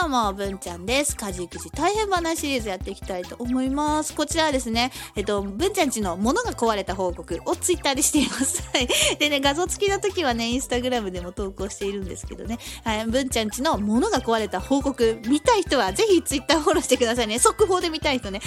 [0.00, 1.16] どうも、文ちゃんです。
[1.16, 4.14] 家事育児大変話シリーズやっていきたいと思います。
[4.14, 8.62] こちらはですね、えっと、文ちゃんちの物が壊れた報告をツイッターでしています。
[8.72, 8.88] はい。
[9.18, 13.06] でね、画像付きの時はね、インスタグラムでも投稿しているんですけどね、はい。
[13.06, 17.40] 文ちゃんちの物が壊れた報告、見たい人はぜひツイッターフォローしてくださいね。
[17.40, 18.40] 速報で見たい人ね。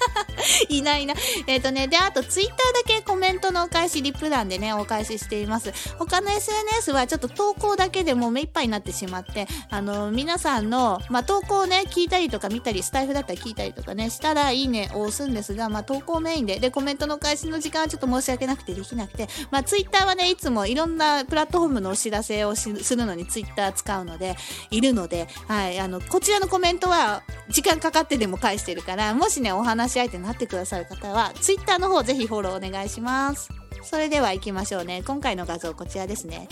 [0.70, 1.14] いないな。
[1.46, 5.72] えっ、とね、で、あとツイッターだけコメントのお返し、リプ欄でね、お返ししています。
[5.98, 24.36] 他の SNS はちょっと投稿だけでもう目いっぱいになってしまって、あの、皆さんの、まあ、投稿をね、聞いたりとか見たり、スタイフだったら聞いたりとかね、したらいいねを押すんですが、まあ、投稿メインで、で、コメントのお返しの時間はちょっと申し訳なくてできなくて、まあ、ツイッターはね、いつもいろんなプラットフォームのお知らせをするのにツイッター使うので、
[24.70, 33.15] いるので、はい、あの、こちらのコメントは時間かかってでも返してるから、もしね、お話し相手になってくださる方は、ツイッターの方ぜひフォローお願いします。
[33.16, 33.50] ます
[33.82, 35.04] それでは行きましょうね。
[35.06, 36.48] 今回の画像こちらですね。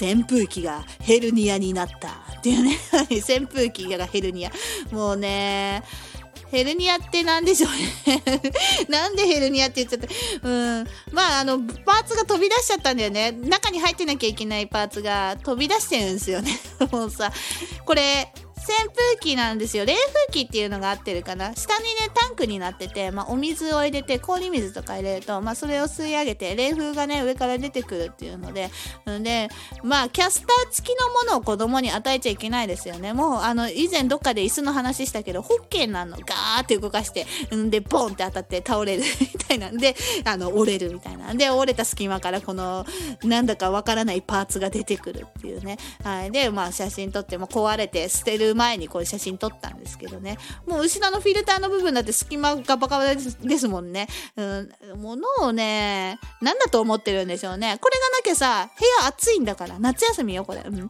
[0.00, 2.10] 扇風機がヘルニアになった。
[2.38, 2.78] っていうね。
[3.10, 4.52] 扇風機がヘルニア。
[4.92, 5.82] もうね、
[6.52, 8.22] ヘルニアって何でしょうね。
[8.88, 10.00] なんでヘルニアって言っちゃっ
[10.40, 10.48] た？
[10.48, 10.86] うん。
[11.10, 13.32] まあ、あの、パーツが飛び出しちゃったんだよね。
[13.32, 16.56] 中に入ってなきゃいけないパーツが飛び出してるんですよね。
[16.92, 17.32] もうさ、
[17.84, 18.32] これ、
[18.68, 19.84] 扇風機なんですよ。
[19.84, 21.54] 冷風機っていうのが合ってるかな。
[21.54, 28.70] 下にね、ンクになってて、まあ、お水を入れて、氷水とか入れると、まあ、それを吸い上げて、冷風がね、上から出てくるっていうので、
[29.22, 29.48] で、
[29.82, 33.14] まあ、キャスター付きのものを子供に与えちゃいけないですよね。
[33.14, 41.34] もう、あの、以前どっかで椅子の話したけど、ホッケーなの、ガーって動かして、んで、ポンって当たって倒れる みたいなんで、あの、折れるみたいな。
[41.34, 42.84] で、折れた隙間からこの、
[43.22, 45.78] なんだかわからないパーツが出てくるっていうね。
[46.02, 46.30] はい。
[46.30, 50.38] で、まあ、写真撮っても壊れて捨てる前にこれ写真撮ったんですけどね。
[50.66, 54.08] もう後ろのフィルターの部分だって隙間がバカバですもんね。
[54.36, 54.70] うん。
[54.96, 57.78] 物をね、なんだと思ってるんでしょうね。
[57.80, 59.78] これがなきゃさ、部屋暑いんだから。
[59.78, 60.62] 夏休みよ、これ。
[60.66, 60.76] うん。
[60.76, 60.88] な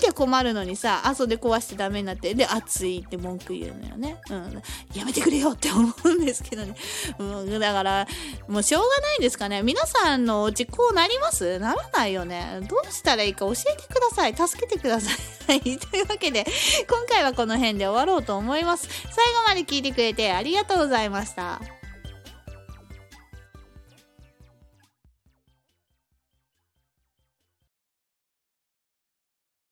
[0.00, 4.20] きゃ困るのにさ、後で壊してダメになって、で、暑いって文句言うのよね。
[4.30, 4.62] うん。
[4.94, 6.76] やめてくれよって思うんですけどね。
[7.18, 7.58] うん。
[7.58, 8.06] だから、
[8.46, 9.62] もうしょうがないんですかね。
[9.62, 11.58] 皆さんのお家こうなります？
[11.58, 12.60] ならないよね。
[12.68, 14.36] どうしたらいいか教えてください。
[14.36, 15.14] 助けてください。
[15.46, 15.60] はい。
[15.78, 16.44] というわけで、
[16.88, 18.88] 今回はこの辺で終わろうと思います。
[18.88, 21.60] 最後まで聞いてくれてありがとうございました。